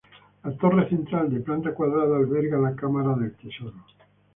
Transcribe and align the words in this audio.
La 0.43 0.51
torre 0.61 0.89
central 0.89 1.29
de 1.31 1.41
planta 1.41 1.75
cuadrada 1.75 2.17
alberga 2.17 2.57
la 2.57 2.75
cámara 2.75 3.13
del 3.15 3.35
tesoro. 3.35 3.85